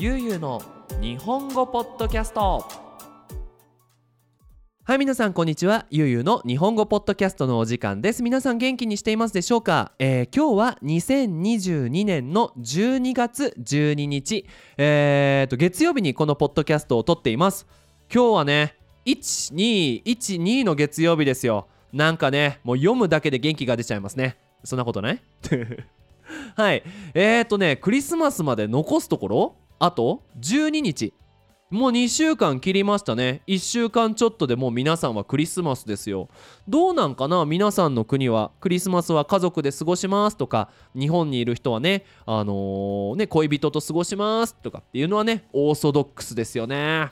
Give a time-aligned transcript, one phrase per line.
[0.00, 0.62] ゆうゆうの
[1.00, 2.64] 日本語ポッドキャスト。
[4.84, 5.86] はい皆さんこんにちは。
[5.90, 8.22] ゆうゆうの日本語ポッドキャストのお時間です。
[8.22, 14.46] 皆さん元気にしていますでしょうか、えー、今日は2022年の12月12日。
[14.76, 17.66] えー、と月曜日にこのポッドキャストを撮っています。
[18.14, 21.66] 今日はね1212の月曜日ですよ。
[21.92, 24.36] なんかねもう読むだけで元気が出ちゃいますね。
[24.62, 25.20] そんなことない？
[26.54, 26.84] はい。
[27.14, 29.56] えーとねクリスマスまで残すところ？
[29.78, 31.14] あと12日。
[31.70, 33.42] もう2週間切りましたね。
[33.46, 36.30] 1週間ちょっとでもう皆さんはクリスマスですよ。
[36.66, 37.44] どうなんかな？
[37.44, 38.52] 皆さんの国は？
[38.60, 47.10] クリスマスは家族で過ごしますとか日本にいる人はねあのー、ね恋人と過ごしますとかっていうのはねオーソドックスですよね。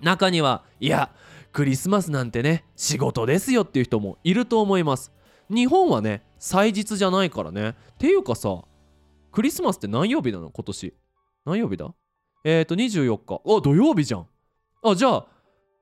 [0.00, 1.10] 中にはいや
[1.52, 5.12] クリスマスなんてね仕事ですよっていう人もいると思います。
[5.50, 7.68] 日本はね祭日じゃないからね。
[7.68, 8.62] っていうかさ
[9.30, 10.48] クリスマスって何曜日なの？
[10.48, 10.94] 今年。
[11.44, 11.92] 何曜日だ？
[12.44, 13.42] えっ、ー、と24日。
[13.44, 14.26] あ土曜日じゃん。
[14.82, 15.26] あじゃあ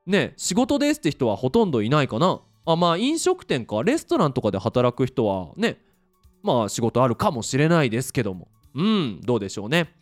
[0.07, 2.41] ね仕事ですって人はほとんどいないかな。
[2.65, 5.79] あまあ飲食店かレストランとかで働く人はね
[6.43, 8.49] まあ仕事あるかもしれないですけども。
[8.75, 9.95] うんどうでしょうね。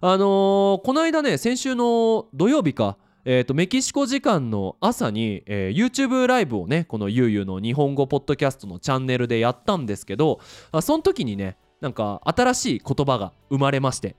[0.00, 10.40] あのー、この間ね先週の土曜日かえーと、メキシコ時間の朝に、えー、YouTube ライブをねこのゆうゆうの日本語ポッドキャストのチャンネルでやったんですけど
[10.72, 14.16] あその時にねなんか新しい言葉が生まれまして。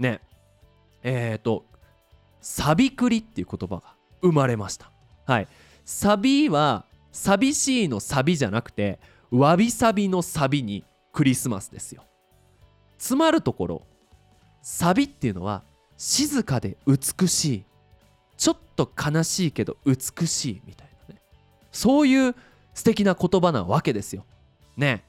[0.00, 0.20] ね。
[1.02, 1.64] えっ、ー、と
[2.40, 4.90] サビクリっていう言葉が生まれました。
[5.26, 5.48] はい。
[5.84, 8.98] サビは寂しいのサビじゃなくて
[9.30, 12.02] わびさびのサビにクリスマスですよ。
[12.98, 13.82] つまるところ
[14.62, 15.62] サビっていうのは
[15.96, 17.64] 静かで美しい
[18.36, 21.20] ちょっと悲しいけど美しいみたいなね。
[21.72, 22.34] そういう
[22.74, 24.24] 素敵な言葉なわけですよ。
[24.76, 25.04] ね。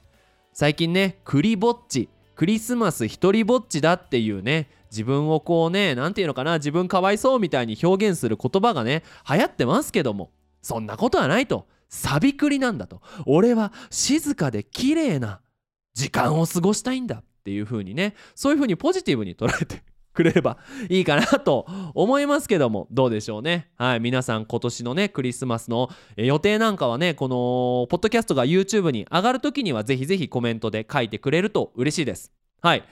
[0.52, 11.66] 最近ねクリぼっちクリスマス一人ぼっちだっていうね自分をこうね何て言うのかな自分かわいそうみたいに表現する言葉がね流行ってますけどもそんなことはないと。
[11.88, 13.02] サビクリなんだと。
[13.26, 15.40] 俺は静かで綺麗な
[15.92, 19.82] 時間を過ごしたいんだっていう風にねそういう風にポジティブに捉えて
[20.14, 20.56] くれれば
[20.88, 22.86] いいかなと思いますけども。
[22.90, 23.68] どうでしょうね。
[23.76, 32.32] はい皆さん今年のねクリスマスの予定なんかはねこのポッドキャストが YouTube に上がる時にはぜひぜひコメントで書いてくれると嬉しいです。
[32.62, 32.84] はい。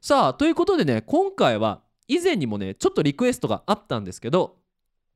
[0.00, 4.56] さあということでね今回は以前にもねちょっとリクエストがあったんですけど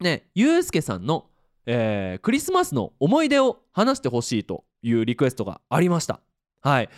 [0.00, 1.26] ねゆうすけさんの、
[1.66, 6.20] えー、クリスマスの思い出を話してほしいというリクエストがありました。
[6.60, 6.88] はい。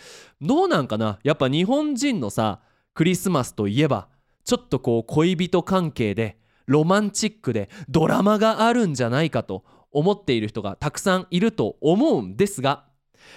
[0.41, 1.19] どうなんかな？
[1.23, 2.59] やっぱ日本人のさ
[2.95, 4.07] クリスマスといえば
[4.43, 12.85] ちょっとこう恋人関係でロマンチックでドラマがあるんじゃないかと思っている人がたくさんいると思うんですが、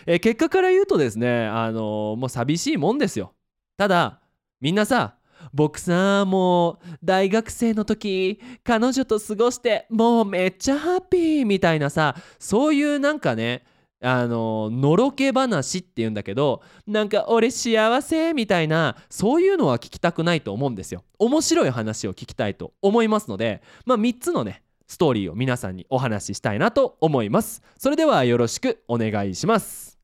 [0.07, 3.35] えー、結果から言うとですねあのー、もう寂しいもんですよ。
[3.77, 4.21] ただ
[4.61, 5.15] みんなさ
[5.53, 13.65] 僕さもう大学生の時彼女と過ごしてもうめっちゃハッピーみたいなさそういうなんかね
[14.01, 21.03] あののろけ話っていうんだけどなんか俺幸せみたいなそういうのは聞きたくないと思うんですよ。
[21.19, 27.63] 面白い話を聞きたいと思いますのでまあ3つのねストーリーを皆さんにお話ししたいなと思います。
[27.77, 29.98] それではよろしくお願いします。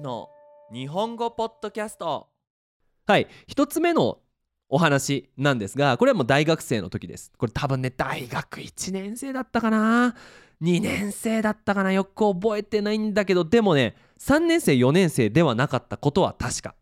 [0.00, 0.30] の
[0.72, 2.28] 日本語ポッドキャスト。
[3.06, 3.26] はい。
[3.48, 4.18] 1つ目の
[4.68, 7.32] お話なんですがこれはもう大学生の時です。
[7.36, 10.14] これ多分ね大学1年生だったかな。
[10.62, 11.92] 2年生だったかな。
[11.92, 16.74] よく覚えてないんだけどでもね3年生4年生ではなかったことは確か。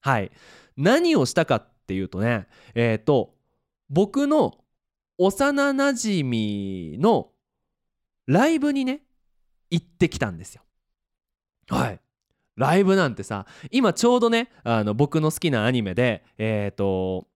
[0.00, 0.30] はい。
[0.76, 3.34] 何をしたかっていうとねえっ、ー、と
[3.88, 4.58] 僕の
[5.18, 7.30] 幼なじみの
[8.26, 9.02] ライブにね
[9.70, 10.62] 行ってきたんですよ。
[11.68, 12.00] はい。
[12.56, 17.26] ライブなんてさ今ちょうどねあの僕の好きなアニメでえっ、ー、と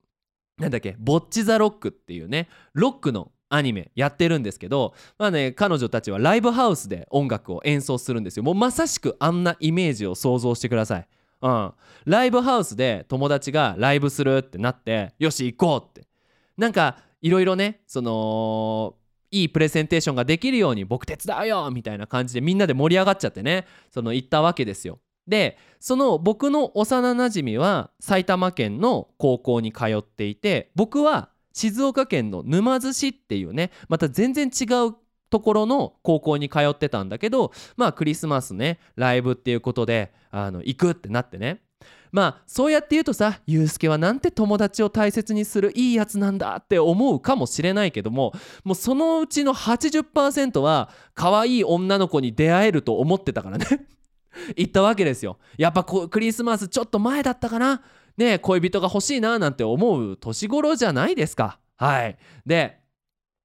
[0.58, 8.42] なんだっけ「ボッチ・ザ・ロック」っていうねロックのアニメやってるんですけどまあね彼女たちはライブハウスで音楽を演奏するんですよ。
[8.42, 11.08] もうまさしくあんなイメージを想像してください。
[11.42, 11.72] うん、
[12.06, 16.08] ライブハウスで友達がライブするってなってよし行こうって。
[16.56, 18.94] なんかいろいろねその
[19.30, 25.00] いいプレゼンテーションができるように僕手伝うよみたいな感じでみんなで盛り上がっちゃってねその行ったわけですよ。
[25.28, 34.94] でその僕の幼なじみは埼玉県の高校に通っていて僕は静岡県の沼津市っていうねまた全然違う
[35.30, 41.60] ところの高校に通ってたんだけどまあクリスマスねライブっていうことであの行くってなってね。
[42.12, 48.32] まあそうやって言うとさユうスケはなんて友達を大切にするいいやつなんだって思うかもしれないけども
[48.62, 53.66] もうそのうちの80%は可愛い女の子に出会えると思ってたからね。
[54.56, 55.38] 言ったわけですよ。
[55.56, 57.82] やっぱクリスマスちょっと前だったかな？
[58.16, 61.58] ね恋人が欲しいななんて思う年頃じゃないですか。
[61.76, 62.16] はい。
[62.46, 62.78] で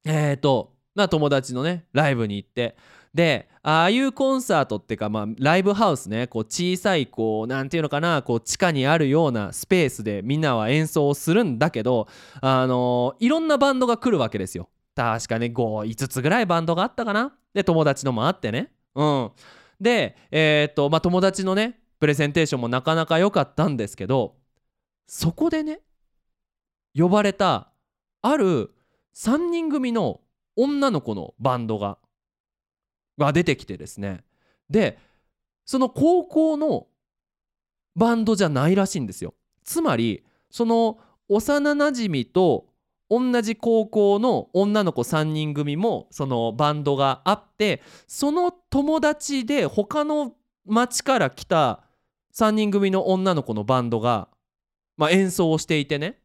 [0.06, 2.76] えっ、ー、とまあ友達のねライブに行って。
[3.12, 12.08] でああいうコンサートっていうか、まあ、ライブハウスねこう小さいこうなんていうのかなこう地下にあるようなスペースでみんなは演奏をするんだけど、
[12.40, 14.70] あのー、いろんなバンドが来るわけですよ。
[14.96, 17.34] 確かね55つぐらいバンドがあったかな？
[17.54, 18.72] で友達のもあってね。
[18.94, 19.32] うん、
[19.80, 24.36] で、えー、っとまあ、友達のねプレゼンテーションもなかなか良かったんですけど
[25.08, 25.82] そこでね
[26.96, 27.72] 呼ばれた
[28.22, 28.72] ある
[29.16, 30.22] 3人組の
[30.56, 31.98] 女の子のバンドが
[33.18, 34.24] が出てきてですね。
[34.70, 34.98] で
[35.66, 36.88] その高校の
[37.96, 39.34] バンドじゃないらしいんですよ。
[39.64, 42.68] つまりその幼なじみと
[43.10, 50.34] 同じ高校の女の子3人組もそのバンドがあってその友達で他の
[50.66, 51.84] 町から来た
[52.36, 54.30] 3人組の女の子のバンドが、
[54.98, 56.20] まあ、演奏をしていてね。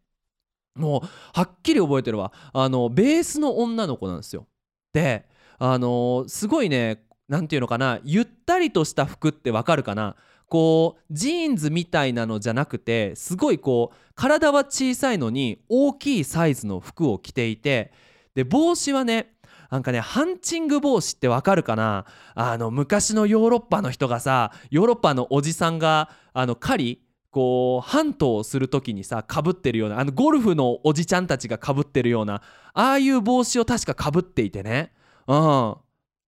[0.74, 2.32] もうはっきり覚えてるわ。
[2.52, 4.46] あのベースの女の子なんですよ。
[4.92, 5.24] で
[5.58, 10.16] あの、すごいね何て言うのかなゆったりとした服ってわかるかな？
[10.54, 17.90] こうジーンズみたいなのじゃなくてすごいこう体は小さいのに大きいサイズの服を着ていて
[18.36, 19.34] で帽子はね
[19.72, 22.06] なんかねハンチング帽子ってわかるかな？
[22.36, 27.02] あの昔のヨーロッパの人がさヨーロッパのおじさんがあの狩り
[27.32, 32.42] こうハントをする時にさかぶってるようなあのゴルフのおじちゃんたちがかぶってるような
[32.74, 34.92] ああいう帽子を確かかぶっていてね。
[35.26, 35.74] うん。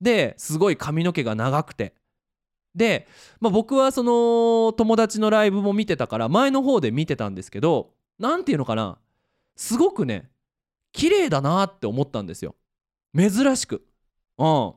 [0.01, 1.95] ですごい髪の毛が長くて。
[2.77, 3.09] で、
[3.41, 8.99] まあ、僕はその友達のライブも見てたから前の方で見てたんですけど何て言うのかな
[9.57, 10.29] すごくね
[10.93, 12.55] 綺麗だなって思ったんですよ。
[13.15, 13.83] 珍しく。
[14.39, 14.73] うん。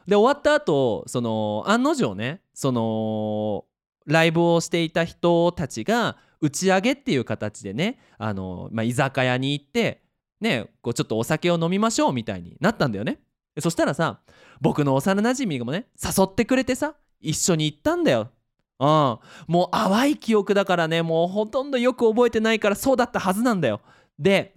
[0.08, 3.64] で終わった後その案の定ねその
[4.04, 10.02] ライブをしていた人たちが打ち上げっていう形でねあの、まあ、居酒屋に行って
[10.40, 13.20] ねこうちょっとお酒を飲みましょうみたいになったんだよね。
[13.60, 14.22] そしたらさ
[14.60, 18.32] 僕の幼なじみもね誘ってくれてさ一緒に行ったんだよ。
[18.80, 23.82] うん、もう淡い記憶だからねもうほとんどよく覚えてないからそうだったはずなんだよ。
[24.18, 24.56] で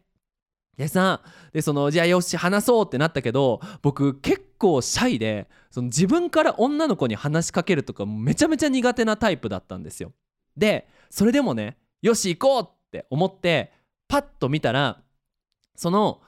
[0.76, 1.22] でさ
[1.54, 10.14] でそのじゃあよし話そうってなったけど僕結構シャイでその自分から女の子に話しかけるとかめちゃめちゃ苦手なタイプだったんですよ。
[10.58, 13.72] でそれでもねよし行こうって思って
[14.08, 15.02] パッと見たら
[15.76, 16.22] その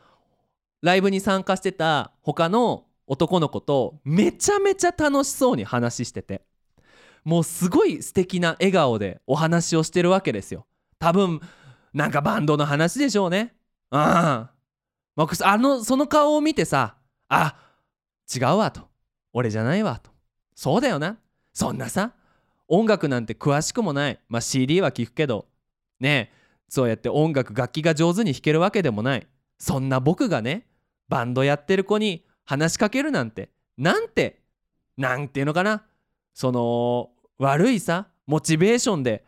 [0.81, 6.41] ライブに参加してた他の男の子とめちゃめちゃ楽しそうに話してて
[7.23, 10.65] もうすごい素敵な笑顔でお話をしてるわけですよ。
[10.99, 11.41] 多分
[11.93, 13.53] なんかバンドの話でしょうね。
[13.91, 13.99] うん。
[13.99, 16.95] あの、その顔を見てさ、
[17.27, 17.55] あ、
[18.33, 18.87] 違うわと。
[19.33, 20.11] 俺じゃないわと。
[20.55, 21.17] そうだよな。
[21.53, 22.13] そんなさ、
[22.67, 24.19] 音楽なんて詳しくもない。
[24.29, 25.47] まあ、CD は聞くけど、
[25.99, 26.37] ねえ、
[26.69, 29.27] そうやって音楽、楽器が上手に弾けるわけでもない。
[29.57, 30.67] そんな僕がね、
[31.09, 34.41] バンドやってる子に話しかけるなんて、なんて、
[34.97, 35.83] なんていうのかな。
[36.33, 39.23] その、悪いさ、モチベーションで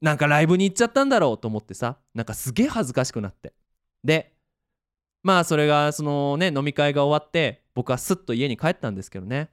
[0.00, 3.54] なんかライブに行っちゃったんだろうと思ってさなんかすげえ恥ずかしくなって
[4.04, 4.33] で
[5.24, 9.50] まあそれがそのね飲み会が終わって僕はスッと家に帰ったんですけどね。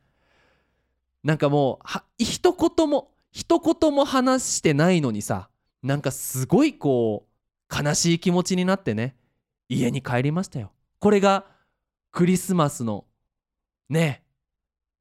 [1.23, 5.49] なんかもうは一言も一言も話してないのにさ
[5.81, 9.15] なんかすごいこう悲しい気持ちになってね
[9.69, 10.71] 家に帰りましたよ。
[10.99, 11.45] これが
[12.11, 13.05] クリスマスの
[13.89, 14.23] ね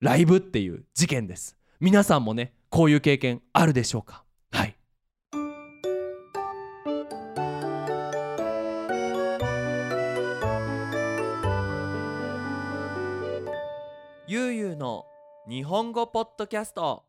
[0.00, 1.56] ライブっていう事件です。
[1.80, 4.22] 皆さんもねこういう経験あるでしょうか？
[14.30, 15.06] ゆうゆうの
[15.49, 17.02] 日本語ポッドキャスト。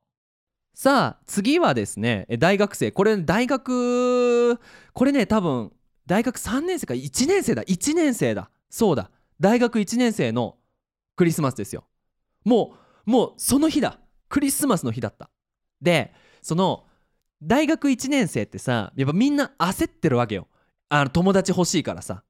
[0.73, 2.91] さあ次はですね大学生。
[2.91, 5.71] これ大学これね多分
[6.07, 7.61] 大学3年生か1年生だ。
[7.61, 8.49] 1年生だ。
[8.71, 9.11] そうだ。
[9.39, 10.57] 大学1年生の
[11.15, 11.83] クリスマスですよ。
[12.43, 12.73] も
[13.05, 13.99] うもうその日だ。
[14.27, 15.29] クリスマスの日だった。
[15.79, 16.87] でその
[17.43, 20.47] 大学1年生ってさやっぱみんな焦ってるわけよ。
[20.89, 22.23] あの友達欲しいからさ。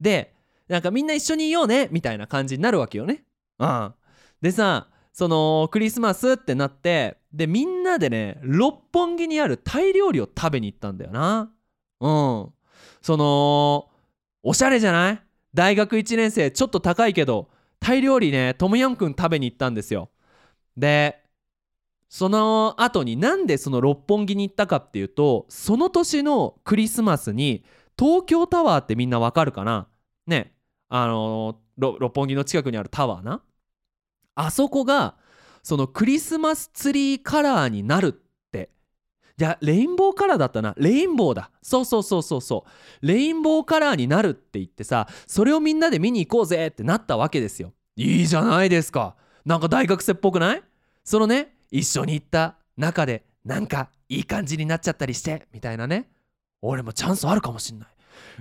[0.00, 0.34] で
[0.66, 3.22] なんかみんな一緒にいようねみたいな感じになるわけよね。
[3.60, 3.94] うん。
[4.42, 11.50] でさそのクリスマスってなってでみんなでね六本木にあるタイ料理を食べに行ったんだよな。
[12.00, 12.52] うん。
[13.00, 13.88] その
[14.42, 15.22] おしゃれじゃない？
[15.54, 20.10] 大学1年生ちょっと高いけどタイ料理ねトムヤムクン食べに行ったんですよ。
[20.76, 21.22] で
[22.08, 27.64] その後になんでその六本木に行ったかっていうとその年のクリスマスに
[27.98, 29.86] 東京タワーってみんなわかるかな？
[30.26, 30.54] ね。
[30.88, 33.42] あの六本木の近くにあるタワーな。
[34.34, 35.16] あそこが
[35.62, 38.22] そのクリスマスツリーカラーになるって。
[39.38, 40.74] いやレインボーカラーだったな。
[40.76, 41.50] レインボーだ。
[41.62, 42.64] そうそうそうそうそ
[43.02, 43.06] う。
[43.06, 47.72] レインボーカラーになるって言ってさそれをみんなで見に行こうぜってなったわけですよ。
[47.96, 49.16] いいじゃないですか。
[49.44, 50.62] なんか大学生っぽくない？
[51.04, 56.10] そのね一緒に行った中でなんかいい感じになっちゃったりしてみたいなね。
[56.60, 57.88] 俺もチャンスあるかもしんない。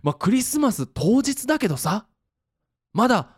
[0.03, 2.05] まあクリスマス当日だけどさ
[2.93, 3.29] まだ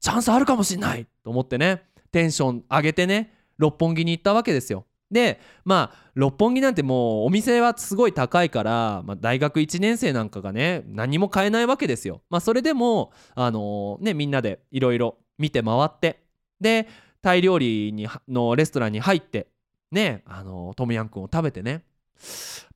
[0.00, 1.82] チャンスあるかもしんないと思ってね。
[2.12, 4.86] テンション上げてね六本木に行ったわけですよ。
[5.10, 12.22] でまあ六本木なんてもうお店はすごい高いから、まあ、大学1年生なんかがね何も買えないわけですよ。
[12.30, 16.22] まあそれでもあのねみんなでいろいろ見て回って
[16.60, 16.88] で
[17.20, 19.48] タイ料理にのレストランに入って
[19.90, 21.84] ねあのトムヤンくんを食べてね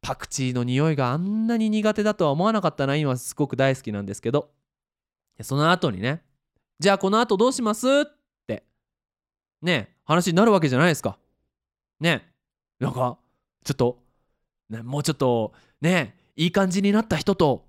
[0.02, 2.96] パクチーの匂いがあんなに苦手だとは思わなかったな。
[2.96, 4.50] 今すごく大好きなんですけど。
[5.42, 6.22] その後にね
[6.78, 7.86] じゃあこの後どうします？
[7.88, 8.15] って
[9.66, 11.18] ね話になるわけじゃないですか。
[12.00, 12.26] ね。
[12.78, 13.18] なんか
[13.64, 13.98] ちょっと、
[14.70, 17.66] ね、もうちょっとねいい感じになった人と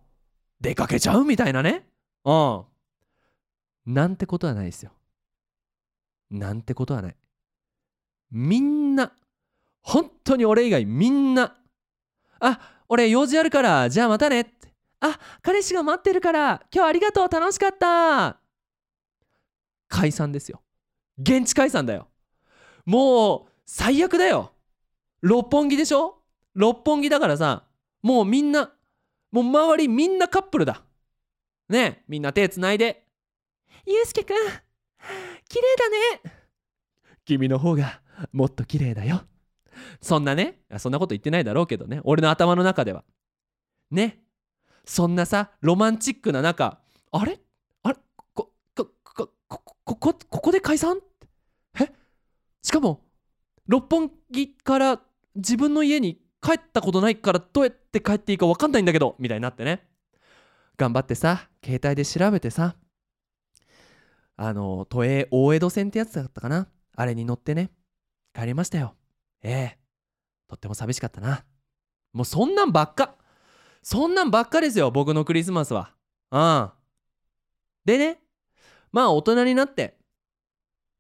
[0.62, 1.88] 出かけちゃうみたいなね。
[2.24, 2.64] うん。
[3.88, 4.92] なんてことはないですよ。
[6.30, 7.16] なんてことはない。
[8.32, 9.12] みんな
[9.82, 11.56] 本当に俺以外みんな
[12.40, 14.52] あ俺用事あるからじゃあまたねって。
[15.00, 18.38] あ彼氏が待ってるから今日ありがとう楽しかった。
[19.88, 20.62] 解散ですよ。
[21.20, 22.08] 現地解散だよ。
[22.86, 24.54] もう最悪だよ。
[25.22, 26.22] 六本木でしょ？
[26.54, 27.66] 六本木だからさ
[28.02, 28.72] もうみんな
[29.32, 30.84] もう周りみんなカップルだ。
[31.70, 31.80] ね？
[31.80, 33.06] えみんな手つないで。
[33.86, 34.36] ゆうすけくん
[35.48, 35.90] 綺麗だ
[36.26, 36.34] ね。
[37.26, 39.22] 君の方がもっと綺麗だよ。
[40.02, 40.60] そんなね？
[40.78, 42.00] そんなこと言ってないだろうけどね。
[42.04, 43.04] 俺の頭の中では。
[43.92, 44.20] ね？
[44.86, 46.80] そんなさロマンチックな中
[47.12, 47.40] あれ？
[49.88, 51.00] ここここで解散？
[51.80, 51.90] え？
[52.62, 53.06] しかも
[53.68, 55.02] 六本木から
[55.36, 59.88] 自分の家に帰ったことないからどうやって帰っていいか分かんないんだけどみたいになってね。
[60.76, 62.76] 頑張ってさ携帯で調べてさ
[64.36, 66.68] あの都営大江戸線ってやつだったかな？
[66.94, 67.72] あれに乗ってね
[68.36, 68.94] 帰りましたよ。
[69.42, 69.78] ええ。
[70.50, 71.46] とっても寂しかったな。
[72.12, 73.16] もうそんなんばっか。
[73.82, 75.94] そんなんばっかですよ僕のクリスマスは。
[76.32, 76.72] うん。
[77.86, 78.20] でね
[78.92, 79.98] まあ大人になって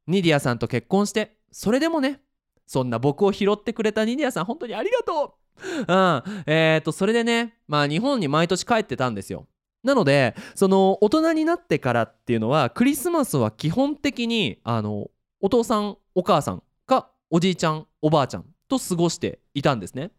[0.07, 2.21] ニディアさんと結婚してそれでもね
[2.65, 5.61] そんな僕を拾ってくれたニディアさん本当にありがとう。
[5.61, 6.23] うん。
[6.45, 9.47] えー、とそれでねまあ日本に毎年帰ってたんですよ。
[9.83, 20.11] なのでその大人になってからっていうのはクリスマスは基本的にあのお父さんお母さんかおじいちゃんおばあちゃんと過ごしていたんですね。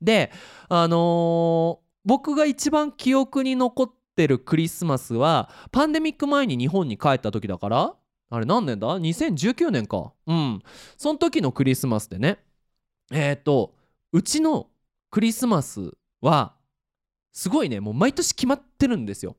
[0.00, 0.30] で
[0.68, 7.94] あのー僕が一番記憶に残ってるクリスマスはパンデミック前に日本に帰った時だから？
[8.28, 10.12] あれ何年だ ?2019 年か。
[10.26, 10.62] うん。
[10.96, 12.38] その時のクリスマスでね。
[13.12, 13.74] えっ、と
[14.12, 14.68] うちの
[15.10, 16.54] クリスマスは
[17.32, 17.78] すごいね。
[17.78, 19.36] もう毎年決まってるんですよ。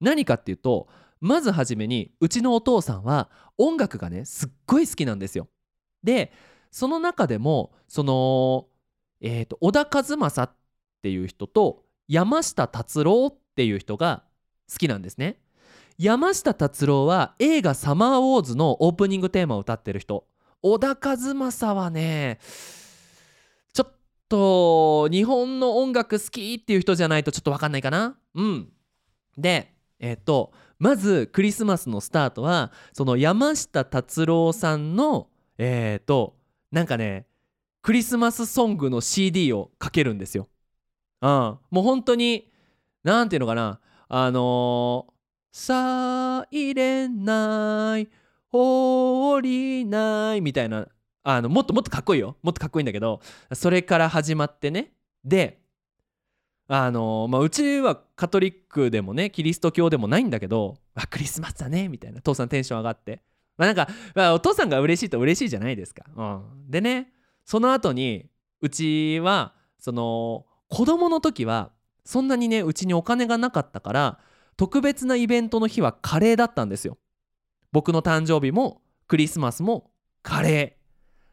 [0.00, 0.88] 何かっていうと
[1.20, 5.48] まずはじめにうちのお父さんは音楽がねすっごい好きなんですよ。
[6.04, 6.32] で
[6.70, 8.66] その中でもその
[9.20, 10.50] えっ、と小田和正っ
[11.02, 14.24] ていう人と山下達郎っていう人が
[14.70, 15.38] 好きなんですね。
[15.98, 20.26] 山下達郎は映画「サマーウォーズ」のオープニングテーマを歌ってる人。
[20.62, 22.38] 小田和正はね
[23.72, 23.92] ちょっ
[24.28, 28.16] と日本の音楽好きっていう人じゃないとちょっと分かんないかな。
[28.34, 28.72] うん。
[29.36, 35.28] でえっ、とまずクリスマスのスタートはその山下達郎さんの
[35.58, 36.36] えっ、と
[36.72, 37.26] なんかね
[37.82, 40.48] クリスマスソングの CD をかけるんですよ。
[41.22, 42.49] うん、もう本当に
[43.02, 43.80] 何ていうのかな？
[44.08, 45.12] あのー
[45.52, 48.08] 「サイレンナイ
[48.48, 50.86] ホーリーナイ」みたいな
[51.22, 52.36] あのもっともっとかっこいいよ。
[52.42, 53.20] もっとかっこいいんだけど
[53.52, 54.92] それから始まってね。
[55.24, 55.60] で
[56.72, 62.20] あのまあ、うちはカトリックでもねキリスト教でもないんだけどあクリスマスだねみたいな。
[62.22, 63.22] 父さんテンション上がって、
[63.56, 67.12] まあ、なんか、まあ、お父さんが嬉しいと嬉しいじゃないですか、うん、でね
[67.44, 68.26] その後に
[68.60, 71.72] うちはその子供の時は
[72.04, 74.18] そんなにねうちにお金がなかったから
[74.56, 76.98] 特別なイベントの日はカレーだったんですよ。
[77.72, 79.90] 僕の誕生日もクリスマスも
[80.22, 80.76] カレ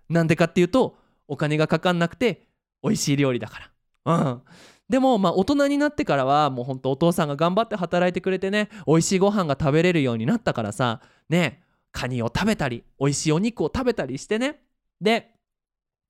[0.10, 0.14] ー。
[0.14, 0.98] なんでかっていうと
[1.28, 2.48] お金がかかんなくて
[2.82, 3.72] 美味しい料理だか
[4.06, 4.14] ら。
[4.14, 4.42] うん。
[4.90, 14.62] でもまあ大人になってからはもうほんとお父さんが頑張って働いてくれてね美味しいご飯が食べれるようになったからさねカニを食べたり美味しいお肉を食べたりしてね。
[15.02, 15.32] で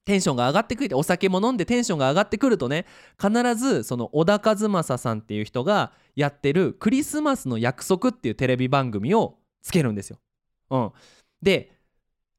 [0.08, 2.86] テンションが上がってくるお酒も飲んでテンションが上がってくるとね
[3.22, 10.20] 必ずその小田和正さんっていう人がやってる「クリスマスの約束」っていうテレビ番組をつけるんですよ。
[10.70, 10.92] うん、
[11.42, 11.78] で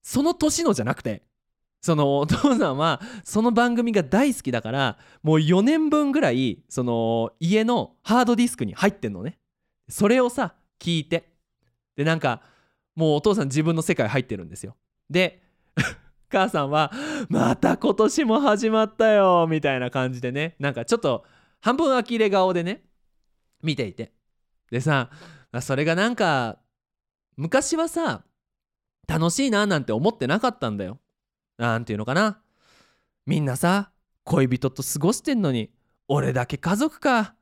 [0.00, 1.24] その年のじゃなくて
[1.82, 9.38] そのお父さんはその番組が大好きだからもう4年分ぐらいその家のハードディスクに入ってんのね。
[9.90, 11.28] それをさ聞いて。
[11.96, 12.40] でなんか
[12.96, 14.74] もうお父さん自分の世界入ってるんですよ。
[15.10, 15.42] で
[16.30, 16.92] 母さんは
[17.28, 20.56] 「また今年も始まったよ」みたいな感じでね。
[20.58, 21.24] なんかちょっと
[21.60, 22.84] 半分呆れ顔でね
[23.62, 24.12] 見ていて。
[24.70, 25.10] でさ
[25.60, 26.58] それがなんか
[27.36, 28.24] 昔はさ
[29.06, 30.98] 楽しいななんて思ってなかったんだよ。
[31.56, 32.40] なんていうのかな。
[33.26, 33.90] みんなさ
[34.24, 35.70] 恋人と過ごしてんのに
[36.06, 37.34] 俺だけ家族か。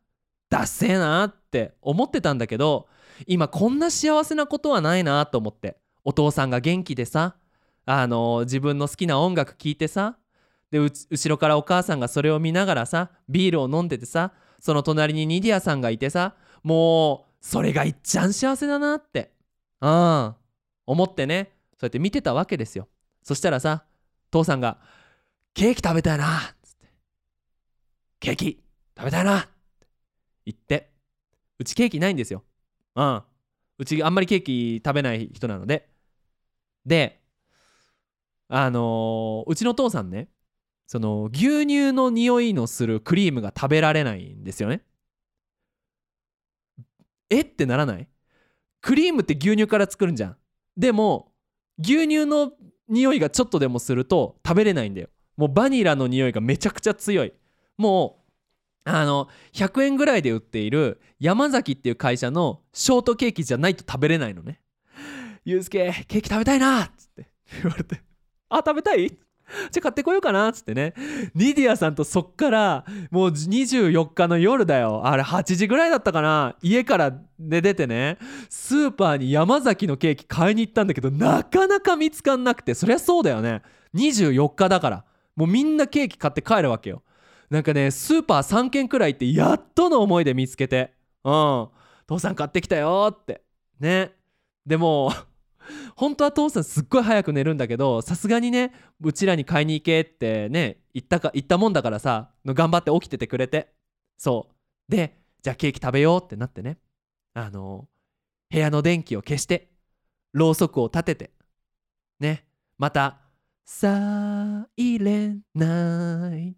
[0.48, 2.86] ダッセーなって思ってたんだけど
[3.26, 5.78] 今こんな幸せなことはないなと思って。
[6.04, 7.34] お父さんが元気でさ
[7.86, 10.18] あの自分の好きな音楽聴いてさ
[10.70, 19.30] で後ろからお母さんがそれを見ながらさビールを飲んでてさその隣にニディアさんがいてさもうそれがいっちゃん幸せだなって
[19.80, 20.34] うん
[20.86, 22.88] 思ってねそうやって見てたわけですよ。
[23.22, 23.84] そしたらさ
[24.30, 24.78] 父さんが
[25.54, 26.86] 「ケーキ食べたいな」っつって
[28.18, 28.62] 「ケーキ
[28.96, 29.50] 食べたいな」って
[30.46, 30.90] 言って
[31.58, 32.42] うちケーキないんですよ。
[32.96, 33.22] うん。
[33.78, 35.88] うちあんまりケーキ食べない人なので。
[36.84, 37.20] で
[38.49, 40.28] あのー、うちの父さんね
[40.87, 44.82] その牛乳の匂いのするクリームが食べられないんですよね。
[47.28, 48.09] えってならない？
[48.80, 50.37] クリームって牛乳から作るんじゃん。
[50.76, 51.32] でも
[51.80, 52.52] 牛乳の
[52.89, 55.09] 匂いがちょっとでもすると食べれないんだよ。
[55.37, 57.32] もうバニラの匂いがめちゃくちゃ強い。
[57.76, 58.25] も
[58.87, 64.61] うあの100円ぐらいで売っている山崎っていう会社のショートケーキじゃないと食べれないのね
[65.45, 67.28] ゆうすけケーキ食べたいなっつって
[67.63, 68.00] 言われて。
[68.56, 69.08] あ食べたい？
[69.08, 69.16] じゃ
[69.78, 70.92] あ買ってこようかなっつってね。
[71.34, 75.02] ニディアさんとそっからもう24日の夜だよ。
[75.06, 76.56] あれ8時ぐらいだったかな。
[76.62, 78.19] 家からで出てね。
[78.49, 82.75] スーパーに山崎のケーキ買いに行ったんだけどなかなか見つかんなくて。
[82.75, 83.62] そりゃそうだよね。
[83.95, 85.04] 24日だから。
[85.36, 87.02] もうみんなケーキ買って帰るわけよ。
[87.49, 90.92] なんかねスーパー3軒くらい行ってやっとの思いで見つけて。
[91.23, 91.69] うん。
[92.08, 93.42] 父さん買ってきたよって。
[93.78, 94.10] ね。
[94.66, 95.12] でも
[95.96, 103.72] 本当は父さんすっごい早く寝るんだけどさすがにねうちらに買いに行けってね言ったか言ったもんだからさ頑張って起きててくれて。
[104.16, 104.48] そ
[104.88, 104.90] う。
[104.90, 106.78] でじゃあケーキ食べようってなってね。
[107.34, 107.88] あの
[108.50, 109.68] 部屋の電気を消して
[110.32, 111.30] ろうそくを立てて
[112.20, 112.46] ね。
[112.78, 113.18] また
[113.64, 116.56] 「サイレンナイ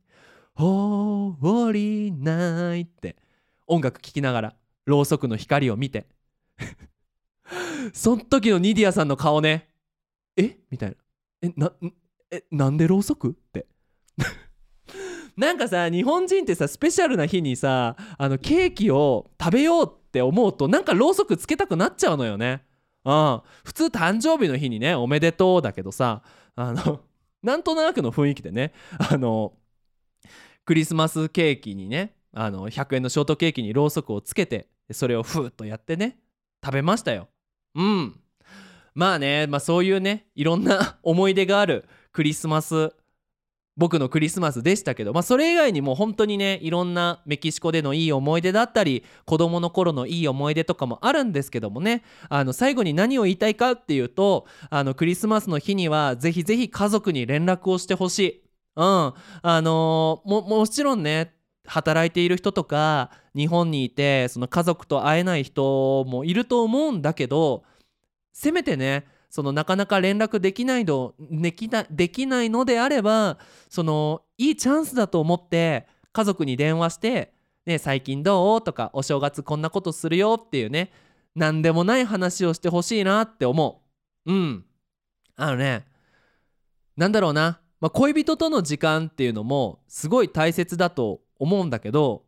[0.55, 3.17] ホーリーナイ」って
[3.67, 6.07] 音楽聴きながらろうそくの光を見て。
[7.93, 9.69] そん時のニディアさんの顔ね。
[10.37, 10.59] え？
[10.71, 10.97] みたいな。
[11.43, 11.73] えな
[12.31, 13.31] えなんでろうそく？
[13.31, 13.67] って。
[15.37, 22.65] なんかさ日本人ってさスペシャルな日にさあのケーキを食べようって思うとなんかろうそくつけたくなっちゃうのよね。
[23.05, 23.41] うん。
[23.65, 26.23] 普通誕生日の日にねおめでとうだけどさ
[26.57, 27.01] あの
[27.43, 29.55] なんとなくの雰囲気でねあの
[30.65, 36.19] クリスマスケーキにねあの100円のショートケーキにろうそくをつけてそれをふーっとやってね
[36.65, 37.29] 食べましたよ。
[37.75, 38.21] うん。
[38.95, 42.93] まあね、まあ、そういうねいろんな 思い出があるクリスマス。
[43.77, 58.43] 僕のクリスマスでしたけど、まあ、それ以外にも本当にねいろんなメキシコでのいい思い出だったり子供の頃のいい思い出とかもあるんですけどもねあの最後に何を言いたいかっていうとあのクリスマスの日にはぜひぜひ家族に連絡をしてほしい。
[58.75, 58.85] うん。
[58.85, 59.15] あ
[59.63, 61.38] のーももちろんね
[61.69, 67.63] 働いている人とか日本にいてその家族と会えない人もいると思うんだけど
[68.33, 77.35] せめてねそのなかなか連絡できないのできなできないのであればそのいいチャンスだと思って家族に電話して
[77.67, 80.91] 「ね、最近どう?」とか「お正月こんなことするよ」っていうね
[81.35, 83.83] 何でもない話をしてほしいなって思
[84.27, 84.33] う。
[84.33, 84.65] うん
[85.37, 85.87] あのね
[86.97, 92.25] なんだろうな、まあ、恋人との時間っていうのもすごい大切だと思うんだけど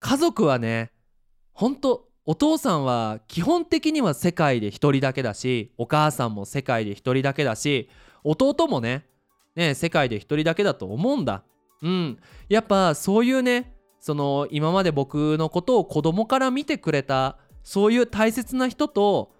[0.00, 0.92] 家族はね
[1.52, 7.88] 本当お父さんは基本的には世界で一人だけだしお母さんも世界で一人だけだし
[8.24, 9.06] 弟もね
[9.54, 11.42] ね世界で一人だけだと思うんだ。
[11.82, 12.18] うん。
[12.48, 19.32] やっぱそういうねその今まで僕のことを子供から見てくれたそういう大切な人と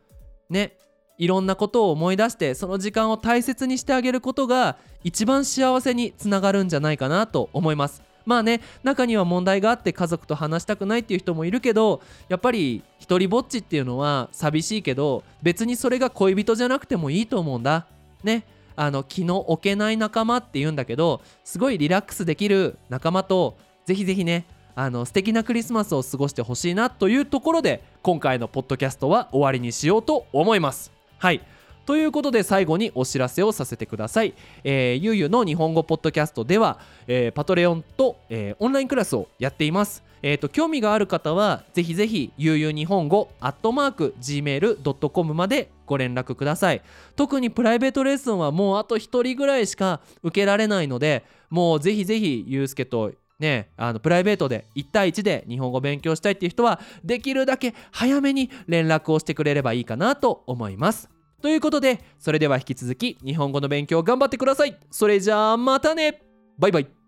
[0.48, 0.76] ね
[1.18, 8.02] いろんなことを思い出してその時間を大切にしてあげることが一番幸せにつながるんじゃないかなと思います。
[8.24, 17.86] まあね中には問題があって家族と話したくないっていう人もいるけどやっぱり一人ぼっちっていうのは寂しいけど別にそれが恋人じゃなくてもいいと思うんだ。
[18.22, 18.44] ね。
[18.78, 30.95] あの気の置けない仲間っていうんだけどすごいリラックスできる仲間とぜひぜひねあの素敵なクリスマスを過ごしてほしいなというところで今回のポッドキャストは終わりにしようと思います。
[31.26, 31.40] はい
[31.86, 34.34] ということで最後にお知らせをさせてください。
[34.62, 40.04] えー、ゆうゆうの日本語ポッドキャストでは、えー、パトレオンと、えー、オンラインクラスをやっています。
[40.22, 46.82] えーと、興味がある方はぜひぜひゆうゆう日本語アットマーク gmail.com までご連絡ください
[47.16, 61.10] 特にプライベートレッスンはもうあと1人ぐらいしか受けられないのでもうぜひぜひゆうすけとね、あのプライベートで1対1で日本語勉強したいっていう人はできるだけ早めに連絡をしてくれればいいかなと思います
[61.42, 64.78] ということでそれでは引き続き日本語の勉強頑張ってください。
[64.90, 66.22] それじゃあまたね。
[66.58, 67.05] バイバイ。